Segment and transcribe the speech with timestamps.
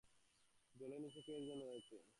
[0.75, 1.95] জলের নীচে কেউ একজন রয়েছে।